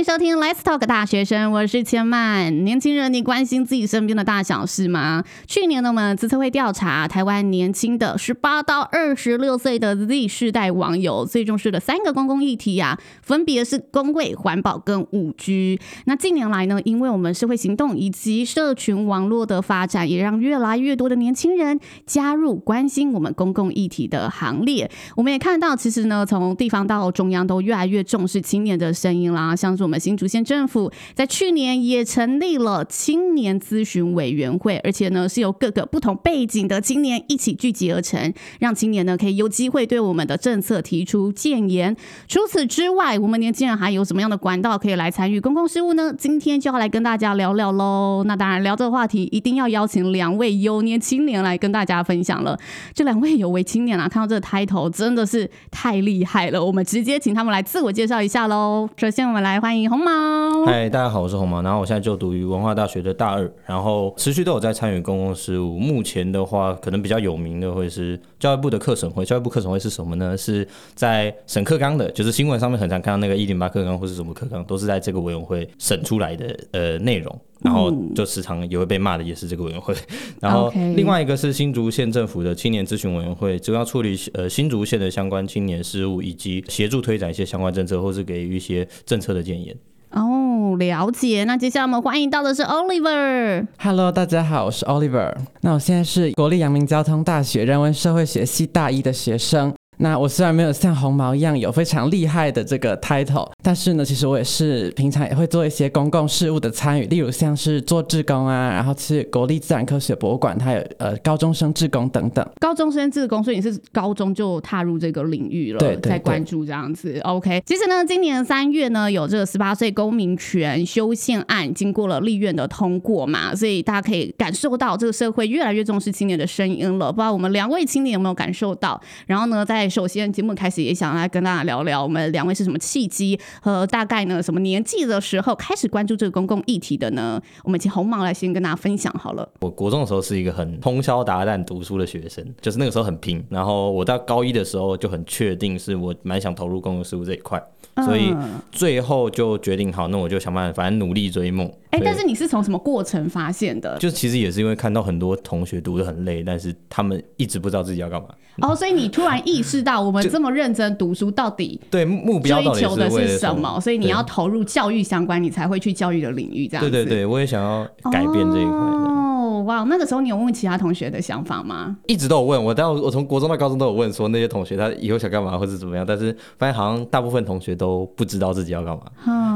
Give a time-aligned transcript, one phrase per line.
[0.00, 2.64] 迎收听 Let's Talk 大学生，我是千曼。
[2.64, 5.22] 年轻人，你关心自己身边的大小事吗？
[5.46, 15.78] 去年呢，我们资策会调查台湾年轻的十八到二十六岁的 Z 世代网友最重视的三个公共议题啊，分别是公卫、环保跟五 G。
[16.06, 24.90] 那近年来呢，因为我们社会行动以及社群网络的发展，也让越来越多的年轻人加入关心我们公共议题的行列。
[25.16, 29.76] 我们也看到，其实呢，从地方到中央都越来越重视青年的声音啦，像。
[29.80, 41.96] 是我我们新竹县政府在去年也成立了青年咨询委员会，而且呢是由各个不同背景的青年一起聚集而成，让青年呢可以有机会对我们的政策提出建言。
[42.28, 46.14] 除此之外，我们年轻人还有什么样的管道可以来参与公共事务呢？
[46.16, 48.22] 今天就要来跟大家聊聊喽。
[48.24, 52.56] 那当然，聊这个话题一定要邀请两位有年青年来跟大家分享了。
[52.94, 56.64] 这两位有为青年啊，看到这个 title 真的是太厉害了。
[56.64, 58.88] 我们直接请他们来自我介绍一下喽。
[58.96, 59.70] 首先，我们来欢。
[59.70, 65.78] 迎红毛，嗨，大家好，我是红毛，然后我现在就读于文化大学的大二，然后持续都有在参与公共事务。
[65.78, 69.24] 目前的话，可能比较有名的会是教育部的课审会。
[69.24, 70.36] 教育部课审会是什么呢？
[70.36, 77.40] 是在审课纲的，就是新闻上面很常看到那个一零八课纲或是什么课纲，都是在这个委员会审出来的呃内容。
[77.62, 79.94] 然后就时常也会被骂的，也是这个委员会。
[80.40, 89.76] 然后另外一个是新竹县政府的青年咨询委员会，主要处理呃新竹县的相关青年事务，以及协助推展一些相关政策，或是给予一些政策的建言。
[90.12, 91.44] 哦，了解。
[91.44, 93.66] 那接下来我们欢迎到的是 Oliver。
[93.78, 95.36] Hello，大家好，我是 Oliver。
[95.60, 99.72] 那我现在是国立阳明交通大学人文社会学系大一的学生。
[100.00, 112.46] 那我虽然没有像红毛一样有非常厉害的这个 title，但是呢，其实我也是平常也会做一些公共事务的参与，例如像是做志工啊，然后去国立自然科学博物馆，它有呃高中生志工等等。
[112.58, 117.18] 高中生志工，所以你是高中就踏入这个领域了，对，对，对，在关注这样子。
[117.24, 127.12] OK，其实呢，今年三月呢，有这个十八岁公民权修宪案经过了立院的通过嘛，所以大家可以感受到这个社会越来越重视青年的声音了。
[127.12, 128.98] 不知道我们两位青年有没有感受到？
[129.26, 137.42] 然后呢，在首先，节目开始也想来跟大家聊聊，我们两位是什么契机和大概呢什么年纪的时候开始关注这个公共议题的呢？
[137.64, 139.46] 我们请红毛来先跟大家分享好了。
[139.60, 143.44] 我国中的时候是一个很通宵达旦读书的学生，就是那个时候很拼。
[143.50, 147.60] 然后我到高一的时候就很确定是我蛮想投入公共事务这一块，
[148.04, 148.32] 所以
[148.70, 151.66] 最后就决定好，那我就想办法，反正努力追梦。
[151.90, 153.98] 哎、欸，但是你是从什么过程发现的？
[153.98, 158.28] 就其实也是因为看到很多同学读的很累，但是他们一直不知道自己要干嘛。
[158.62, 163.80] 哦，所以你突然意识到，我们这么认真读书，到底对目标追求的是什么？
[163.80, 166.90] 所以你要投入教育相关，你才会去教育的领域这样子。
[166.90, 168.72] 对对对，我也想要改变这一块。
[168.72, 171.96] 哦，哇，那个时候你有问其他同学的想法吗？
[172.06, 179.02] 一直都有问，我到我从国中到高中都有问，说那些同学他以后想干嘛或者怎么样，但是发现好像大部分同学都不知道自己要干嘛。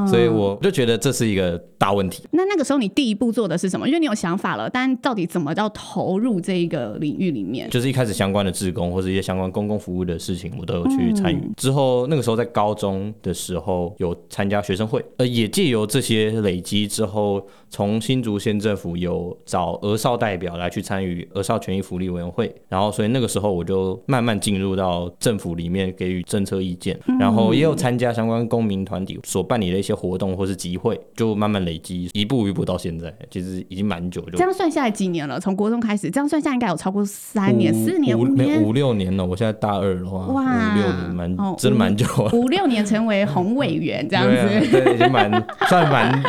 [0.04, 2.24] 嗯，所以我就觉得这是一个大问题。
[2.30, 3.86] 那那个时候你第一步做的是什么？
[3.86, 7.68] 因为你有想法了，但到底怎么要投入这一个领域里面？
[7.70, 11.36] 就是一开始相关的志工或者一些相关公共服务的事情，我都有去参与。
[11.36, 34.38] 嗯、之后那个时候在高中的时候有参加学生会，呃，也借由这些累积之后，从新竹县政府有找俄少代表来去参与俄少权益福利委员会，然后所以那个时候我就慢慢进入到政府里面给予政策意见，然后也有参加相关公民团体所办理的一些活动或是集会，就慢慢累积，一步一步到现在，其实已经蛮久就。
[34.38, 35.40] 这样算下来几年了？
[35.40, 39.26] 从国中开始，这样算下来应该有超过三年、四年、五年、五六年了。
[39.26, 42.30] 我现在大二的话，哇，五六年蛮、哦、真的蛮久了。
[42.32, 45.28] 五六年成为红委员这样子，对，已经蛮
[45.68, 46.22] 算蛮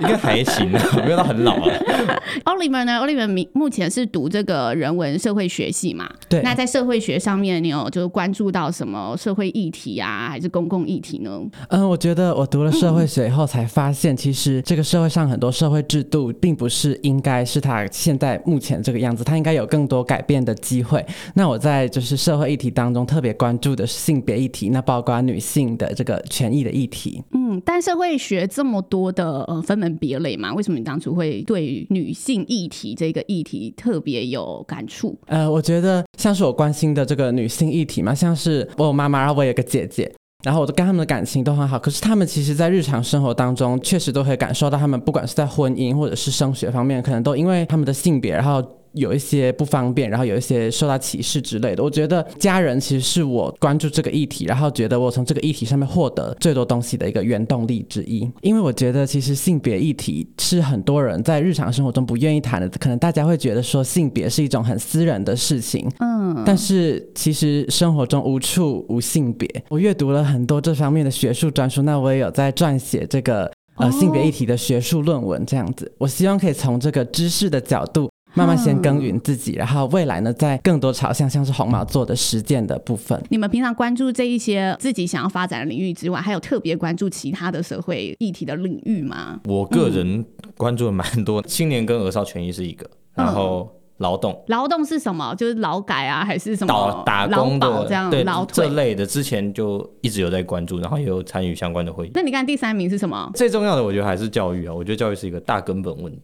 [0.00, 1.70] 应该还行啊，没有到很老啊。
[2.44, 6.08] Oliver 呢？Oliver 目前是读这个人文社会学系嘛？
[6.28, 6.42] 对。
[6.42, 11.40] 那在社会学上面，你有就是关注到什么社会议题啊，还是公共议题呢？
[11.68, 21.04] 嗯，我觉得我读了社会学以后才发现，其实这个社会上很多社会制度，并不是应该是它现在目前这个样子，它应该有更多改变的机会。
[21.34, 27.22] 那我在就是社会议题当中特别关注的是性别议题，那包括女性的这个权益的议题。
[27.32, 35.18] 嗯，但社会学这么多的呃分门别类嘛，为什么你当初会对女性议题这个议题特别有感触？
[35.26, 40.12] 呃，我觉得像是我关心的这个女性议题嘛，像是我有妈妈，然后我有个姐姐，
[40.44, 41.78] 然后我都跟他们的感情都很好。
[41.78, 48.62] 可是他们其实，在日常生活当中，确实都可以感受到，他们不管是在婚姻或者是升学方面，可能都因为他们的性别，然后。
[48.94, 51.82] 有一些不方便，然后有一些受到歧视之类的。
[51.82, 58.30] 我觉得家人其实是我关注这个议题，然后觉得我从这个议题上面获得最多东西的一个原动力之一。
[58.40, 65.90] 因为我觉得其实性别议题是很多人在日常生活中不愿意谈的，可能大家会觉得说性别是一种很私人的事情。
[65.98, 69.48] 嗯，但是其实生活中无处无性别。
[69.68, 75.90] 我阅读了很多这方面的学术专书，那我也有在撰写这个呃性别议题的学术论文这样子。
[75.98, 78.08] 我希望可以从这个知识的角度。
[78.36, 83.22] 慢慢先耕耘自己，然后未来呢，在更多朝向像是红毛做的实践的部分。
[83.30, 89.40] 你们平常关注这一些自己想要发展的领域之外，还有特别关注其他的社会议题的领域吗？
[89.44, 90.24] 我个人
[90.56, 95.32] 关注的蛮多，青年跟儿少权益是一个，然后劳动，劳动是什么？
[95.36, 98.10] 就是劳改啊，还是什么打打工的这样？
[98.10, 102.10] 对，劳这类的之前就一直有在关注，然后也有参与相关的会议。
[102.14, 103.30] 那你看第三名是什么？
[103.36, 106.22] 最重要的，我觉得还是教育啊，我觉得教育是一个大根本问题。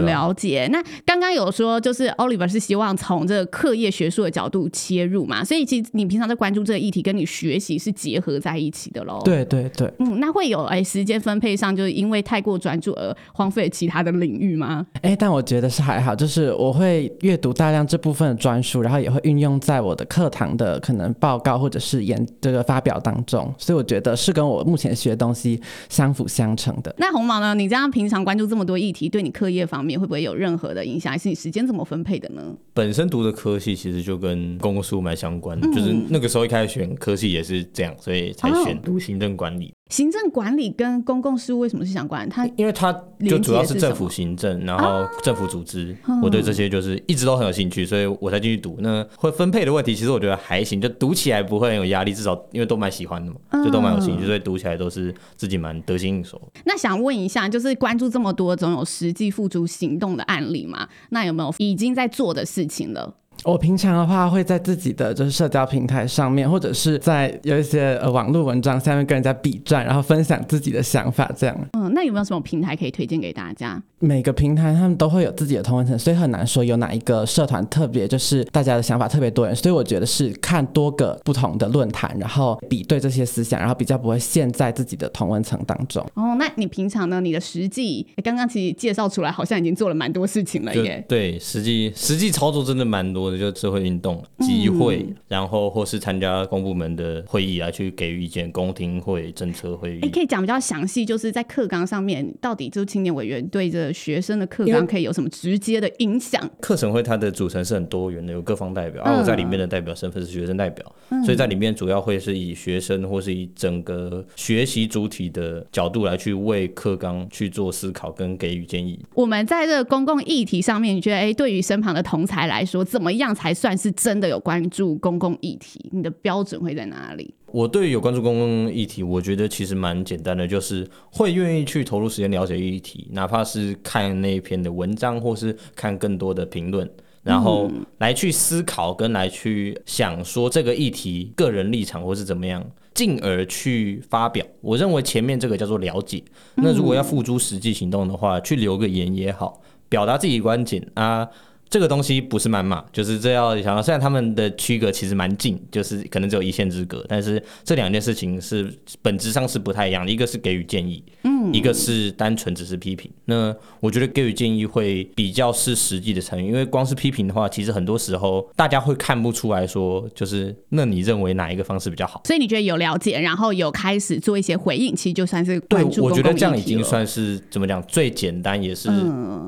[0.00, 0.68] 嗯，了解。
[0.70, 9.20] 那刚刚有说，就是 Oliver 是希望从这个课业学术的角度切入嘛，所以其实你平常在关注这个议题，跟你学习是结合在一起的喽。
[9.24, 9.92] 对对对。
[9.98, 14.86] 嗯，那会有哎、欸、时间分配上，就是因为太过专注而荒废其他的领域吗？
[15.02, 26.94] 哎、欸，但我觉得是还好，就是我会阅读大量这部分的专书，然后也会运用在我的课堂的可能报告或者是研这个发表当中，所以我觉得是跟我目前学的东西相辅相成的。
[26.98, 27.54] 那红毛呢？
[27.54, 31.12] 你这样平常关注这么多议题，对你课业方面会不会有任何的影响？
[31.12, 32.56] 还是你时间怎么分配的呢？
[32.72, 39.73] 本身读的科系其实就跟公共事务蛮相关的，嗯，就是那个时候一开始选科系也是这样，所以才选读行政管理。
[39.90, 42.28] 行政管理跟公共事务为什么是相关？
[42.28, 42.92] 它因为它
[43.28, 48.76] 就主要是政府行政，然后政府组织，啊，我对这些就是一直都很有兴趣，所以我才进去读。
[48.80, 56.40] 那会分配的问题，其实我觉得还行，就读起来不会很有压力，至少因为都蛮喜欢的嘛，就都蛮有兴趣，所以读起来都是自己蛮得心应手。
[56.64, 60.88] 那想问一下，就是关注这么多，总有实际付诸行动的案例嘛？
[61.10, 63.14] 那有没有已经在做的事情了？
[63.44, 71.56] 我平常的话会在自己的就是社交平台上面，或者是在有一些呃网络文章下面跟人家比战，然后分享自己的想法这样。
[71.74, 73.82] 嗯，那有没有什么平台可以推荐给大家？
[73.98, 79.54] 每个平台他们都会有自己的同文层，所以很难说有哪一个社团特别就是大家的想法特别多元。
[79.54, 86.02] 所以我觉得是看多个不同的论坛，然后比对这些思想，然后比较不会陷在自己的同文层当中。
[86.14, 87.20] 哦，那你平常呢？
[87.20, 91.02] 你的实际刚刚其实介绍出来，好像已经做了蛮多事情了耶。
[91.08, 100.00] 对，实际实际操作真的蛮多的，就社会运动、集会、嗯，然后或是参加公部门的会议来去给予意见、公听会、政策会议。
[100.02, 106.42] 你可以讲比较详细，就是在课纲上面到底就是青年委员对着学生的课纲可以有什么直接的影响？
[106.60, 118.98] 课程会它的组成是很多元的，有各方代表，而、嗯啊、我在里面的代表身份是学生代表、嗯，所以在里面主要会是以学生或是以整个学习主体的角度来去为课纲去做思考跟给予建议。
[119.14, 125.88] 我们在这个公共议题上面，你觉得哎，对于身旁的同才来说，怎么样才算是真的有关注公共议题？
[125.92, 127.32] 你的标准会在哪里？
[127.52, 136.90] 我对有关注公共议题，我觉得其实蛮简单的，就是会愿意去投入时间了解议题，哪怕是看那一篇的文章，或是看更多的评论，
[137.22, 144.44] 然后来去思考跟来去想说这个议题个人立场或是怎么样，进而去发表。
[144.60, 146.20] 我认为前面这个叫做了解，
[146.56, 151.28] 那如果要付诸实际行动的话，去留个言也好，表达自己观点啊。
[151.68, 158.72] 这个东西不是谩骂，就是这要想到，虽然他们的区隔其实蛮近，就是可能只有一线之隔，但是这两件事情是
[159.02, 160.12] 本质上是不太一样的。
[160.12, 163.10] 一个是给予建议，嗯，一个是单纯只是批评。
[163.24, 172.22] 那我觉得给予建议会比较是实际的参与，因为光是批评的话，其实很多时候大家会看不出来说，就是那你认为哪一个方式比较好？
[172.24, 175.58] 所以你觉得有了解，然后有开始做一些回应，其实就算是。
[175.68, 178.88] 对，我觉得这样已经算是怎么讲最简单，也是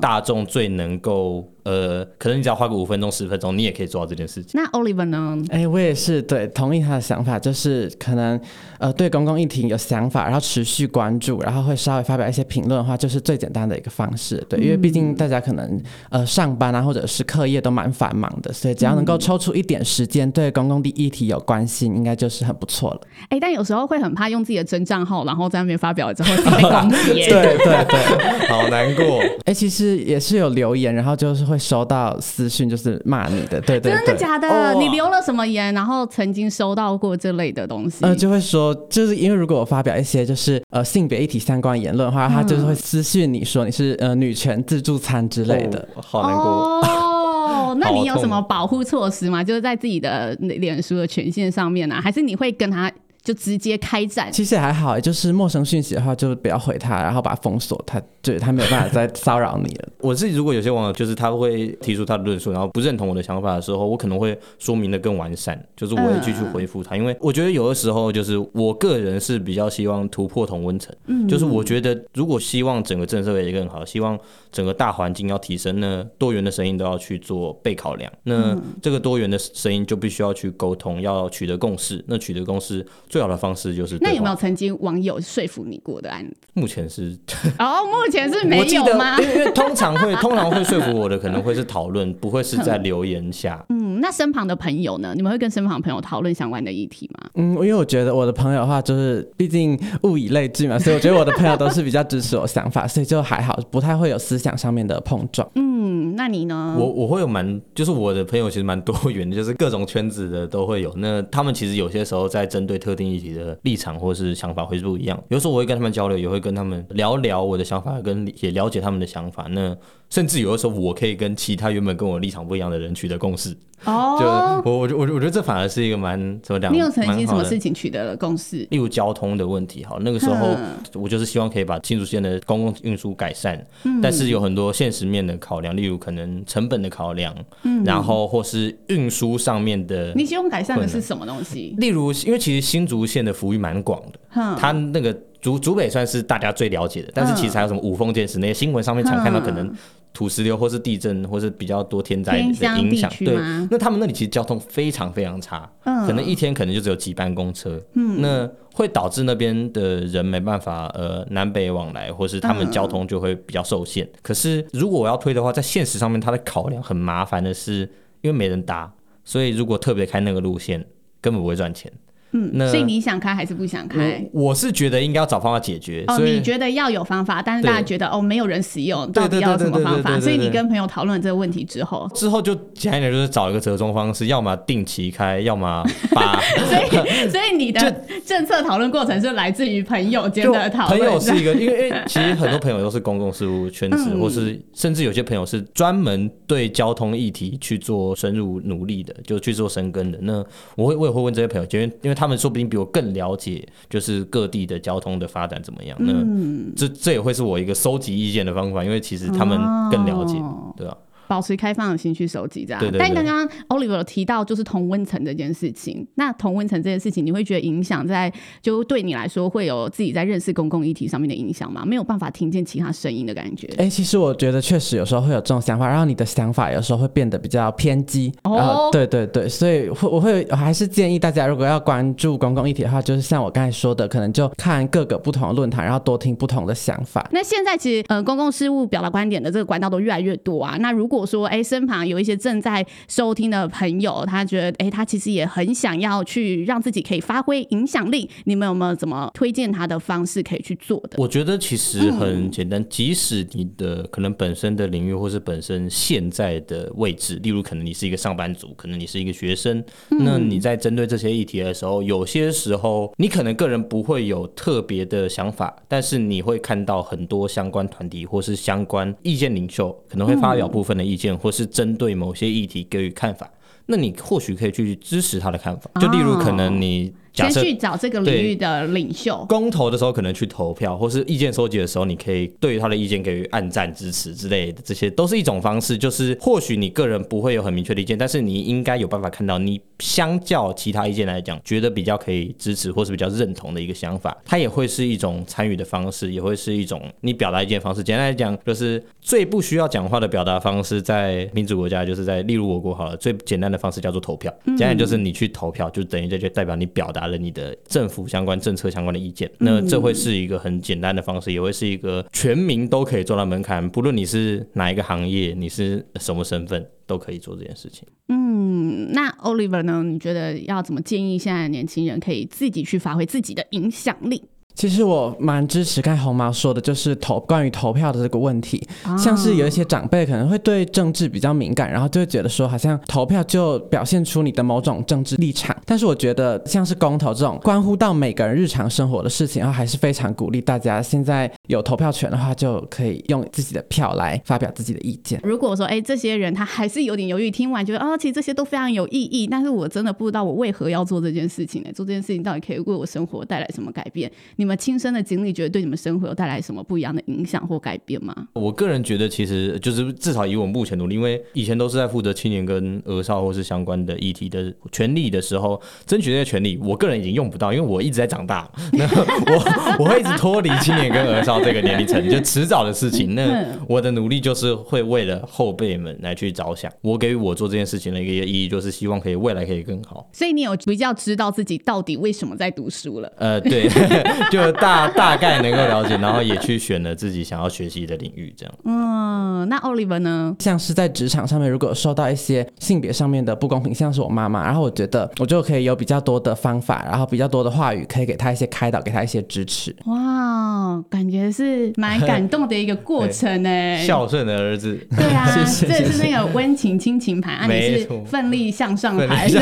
[0.01, 1.47] 大众最能够。
[1.67, 4.51] 呃，可能你只要花个五分钟、十分钟，你也可以做到这件事情。
[4.53, 5.37] 那 Oliver 呢？
[5.49, 8.39] 哎、欸，我也是对，同意他的想法，就是可能
[8.79, 14.41] 呃对公共议题有想法，然后持续关注，然后会稍微发表一些评论的话，就是最简单的一个方式。
[14.47, 23.01] 对，因为毕竟大家可能呃上班啊，或者是课业都蛮繁忙的，所以只要能够抽出一点时间对公共的议题有关心，应该就是很不错了。
[23.23, 27.25] 哎、欸，但有时候会很怕用自己的真账号，然后在那边发表了之后被攻击。
[27.27, 29.19] 对对对，好难过。
[29.43, 31.56] 哎、欸，其实也是有留言，然后就是会。
[31.59, 34.47] 收到私讯就是骂你的，对对对，真的假的？
[34.47, 34.75] 哦？
[34.79, 35.73] 你留了什么言？
[35.73, 37.97] 然后曾经收到过这类的东西？
[38.01, 46.43] 呃，就会说，就是因为如果我发表一些就是呃性别议题相关言论的话，嗯，他就是会私讯你说你是呃女权自助餐之类的，哦，好难过。
[46.43, 49.43] 哦， 那你有什么保护措施吗？
[49.43, 52.91] 就是在自己的脸书的权限上面呢，啊，还是你会跟他？
[53.27, 59.89] 就直接开战，其实也还好，就是陌生讯息的话，就不要回他，然后把他封锁，他对他没有办法再骚扰你了。
[59.99, 74.17] 我自己如果有些网友就是他会提出他的论述，然后不认同我的想法的时候，我可能会说明的更完善，就是我会继续回复他，因为我觉得有的时候就是我个人是比较希望突破同温层，嗯，就是我觉得如果希望整个政策也更好，希望
[74.53, 82.77] 整个大环境要提升呢，多元的声音都要去做被考量，那这个多元的声音就必须要去沟通，要取得共识，那取得共识。
[83.17, 83.97] 最好的方式就是。
[83.99, 86.35] 那有没有曾经网友说服你过的案子？
[86.53, 87.17] 目前是
[87.57, 89.19] 哦，目前是没有吗？
[89.19, 93.65] 因为因为通常会通常会说服我的，可能会是讨论，不会是在留言下。
[93.69, 95.13] 嗯，那身旁的朋友呢？
[95.15, 97.27] 你们会跟身旁的朋友讨论相关的议题吗？
[97.33, 105.49] 嗯，因为我觉得我的朋友的话，就是毕竟物以类聚嘛，所以我觉得我的朋友都是比较支持我想法，所以就还好，不太会有思想上面的碰撞。
[105.55, 105.76] 嗯，
[106.15, 106.75] 那你呢？
[106.77, 110.93] 我我会有蛮，就是我的朋友其实蛮多元的，就是各种圈子的都会有。
[110.97, 115.21] 那他们其实有些时候在针对特定议题的立场或是想法会是不一样。
[115.29, 119.47] 有时候我会跟他们交流，也会跟他们聊聊我的想法，跟也了解他们的想法。
[119.51, 119.75] 那
[120.09, 123.55] 甚至有的时候，我可以跟其他原本跟我立场不一样的人取得共识。
[123.85, 124.25] 哦，就
[124.71, 126.73] 我我我我觉得这反而是一个蛮怎么讲？
[126.73, 128.65] 你有曾经什么事情取得了共识？
[128.71, 130.55] 例如交通的问题，好，那个时候
[130.95, 140.13] 我就是希望可以把新竹县的公共运输改善，嗯，但是有很多现实面的考量，例如可能成本的考量，嗯，然后或是运输上面的。
[140.15, 141.75] 你希望改善的是什么东西？
[141.77, 149.73] 例如，因为其实新竹县的福域蛮广的，嗯，它那个竹竹北算是大家最了解的，但是其实还有什么五峰建设那些新闻上面常看到可能。
[150.17, 153.35] 土石流或是地震，或是比较多天灾的影响，对，
[153.69, 164.07] 那他们那里其实交通非常非常差，嗯，可能一天可能就只有几班公车，嗯，那会导致那边的人没办法呃南北往来，或是他们交通就会比较受限。
[164.07, 167.81] 嗯，可是如果我要推的话，在现实上面，它的考量很麻烦的是，
[168.21, 168.91] 因为没人搭，
[169.23, 170.83] 所以如果特别开那个路线，
[171.21, 171.91] 根本不会赚钱。
[172.31, 174.23] 嗯，那所以你想开还是不想开？
[174.33, 176.03] 我，是觉得应该要找方法解决。
[176.07, 180.19] 哦，你觉得要有方法，但是大家觉得哦，没有人使用，到底要什么方法？
[180.19, 186.37] 所以你跟朋友讨论这个问题之后，之后就简单一点，就是找一个折中方式，要么定期开，要么把。
[186.67, 190.99] 所以， 所以你的政策讨论过程是来自于朋友间的讨论。
[190.99, 200.17] 朋友是一个，因为 其实很多朋友都是公共事务圈子，嗯、或是甚至有些朋友是专门对交通议题去做深入努力的，就去做深耕的。
[200.21, 200.43] 那
[200.75, 203.07] 我会我也会问这些朋友，因为因为他们说不定比我更。
[203.17, 205.97] 了解就是各地的交通的发展怎么样？
[205.99, 209.57] 那、嗯、这这也会是我一个收集意见的方法，因为其实他们
[209.89, 211.06] 更了解，哦、对吧、啊？
[211.27, 212.79] 保持开放的心去收集，这样。
[212.79, 212.99] 对对对。
[212.99, 218.31] 但刚刚 Oliver 提到就是同温层这件事情，那同温层这件事情，你会觉得影响在
[218.61, 221.83] 就对你来说会有自己在认识公共议题上面的影响吗？
[221.85, 223.67] 没有办法听见其他声音的感觉。
[223.77, 228.31] 哎、欸，其实我觉得确实有时候会有这种想法，然后你的想法有时候会变得比较偏激。
[228.43, 228.89] 哦。
[228.91, 237.27] 对对对，所以会我会我还是建议大家，如果要关注公共议题的话，就是像我刚才说的，可能就看各个不同的论坛，然后多听不同的想法。
[237.31, 240.77] 那现在其实呃，公共事务表达观点的这个管道都越来越多啊。
[240.79, 248.29] 那如果说哎、欸、身旁有一些正在收听的朋友，他觉得，哎、欸，他其实也很想要去让自己可以发挥影响力。
[248.45, 251.17] 你们有没有怎么推荐他的方式可以去做的？
[251.17, 273.49] 我觉得其实很简单，嗯、即使你的可能本身的领域或是本身现在的位置，例如可能你是一个上班族，可能你是一个学生，嗯、那你在针对这些议题的时候，有些时候你可能个人不会有特别的想法，但是你会看到很多相关团体或是相关意见领袖可能会发表部分的意见，嗯、或是针对某些议题给予看法，
[273.85, 275.89] 那你或许可以去支持他的看法。
[276.01, 277.13] 就例如，可能你。
[277.37, 285.97] 先去找这个领域的领袖，公投的时候可能去投票，或是意见收集的时候，你可以对于他的意见给予按赞支持之类的，这些都是一种方式。
[285.97, 298.03] 就是或许你个人不会有很明确的意见，但是你应该有办法看到你相较其他意见来讲，觉得比较可以支持或是比较认同的一个想法，它也会是一种参与的方式，也会是一种你表达意见方式。
[298.03, 304.53] 简单来讲，就是最不需要讲话的表达方式，在民主国家，就是在例如我国好了，最简单的方式叫做投票。
[304.77, 318.07] 简单就是你去投票，就等于这就代表你表达了你的政府相关政策相关的意见，那这会是一个很简单的方式，也会是一个全民都可以做到门槛，不论你是哪一个行业，你是什么身份，都可以做这件事情。
[318.29, 320.03] 嗯，那 Oliver 呢？
[320.03, 324.43] 你觉得要怎么建议现在的年轻人可以自己去发挥自己的影响力？
[324.77, 328.87] 其实我蛮支持刚才红毛说的，就是投关于投票的这个问题。
[329.01, 335.75] 啊、像是有一些长辈可能会对政治比较敏感，然后就会觉得说，好像投票就表现出你的某种政治立场。
[335.83, 345.39] 但是我觉得，像是公投这种关乎到每个人日常生活的事情，然后还是非常鼓励大家现在有投票权的话，就可以用自己的票来发表自己的意见。
[345.41, 351.89] 如果说，哎，这些人他还是有点犹豫，听完觉得啊，其实这些都非常有意义，但是我真的不知道我为何要做这件事情呢？
[351.95, 354.31] 做这件事情到底可以为我生活带来什么改变？
[354.57, 358.35] 你们亲身的经历，觉得对你们生活有带来什么不一样的影响或改变吗？
[358.53, 369.05] 我个人觉得，其实就是至少以我目前努力，因为以前都是在负责青年跟儿少或是相关的议题的权利的时候，争取这些权利，我个人已经用不到，因为我一直在长大，那
[369.55, 373.33] 我我会一直脱离青年跟儿少这个年龄层，就迟早的事情。
[373.33, 376.91] 那我的努力就是会为了后辈们来去着想。
[377.01, 380.29] 我给予我做这件事情的一个意义，就是希望可以未来可以更好。
[380.33, 383.31] 所以你有比较知道自己到底为什么在读书了？
[383.37, 383.87] 呃，对，
[384.51, 388.73] 就大大概能够了解，然后也去选了自己想要学习的领域，这样。
[388.85, 390.55] 嗯，那 Oliver 呢？
[390.59, 399.95] 像是在职场上面，如果受到一些性别上面的不公平，像是我妈妈，然后我觉得我就可以有比较多的方法，然后比较多的话语，可以给她一些开导，给她一些支持。
[400.05, 403.97] 哇，感觉是蛮感动的一个过程呢。
[403.97, 409.47] 孝顺的儿子，对啊， 这是那个温情亲情牌啊，你是奋力向上牌。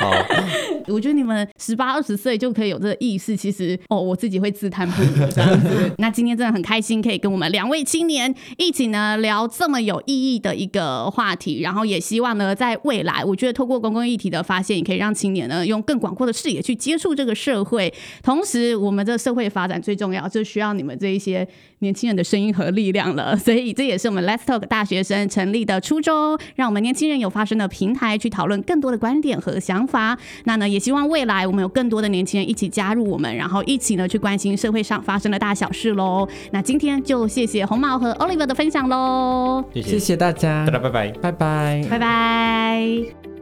[0.00, 0.12] 好，
[0.90, 5.90] 我觉得你们十八二十岁就可以有这个意识，其实哦，我自己会自叹不如这样子。
[5.98, 17.92] 那今天真的很开心，可以跟我们两位青年一起呢聊这么有意义的一个话题，然后也希望呢，在未来，我觉得透过公共议题的发现，也可以让青年呢用更广阔的视野去接触这个社会。
[18.22, 21.46] 同时，我们这社会发展最重要，就需要你们这一些
[21.80, 23.36] 年轻人的声音和力量了。
[23.36, 30.18] 所以，这也是我们 Let's Talk 大学生成立的初衷，让我们年轻人有发声的平台，去讨论更多的观点和想法。
[30.44, 36.28] 那呢也，也希望未来我们有更多的年轻人一起加入我们，然后一起呢去关心社会上发生的大小事喽。
[36.52, 43.37] 那今天就谢谢红毛和 Oliver 的分享喽，谢谢大家，大家拜拜，拜拜，拜拜。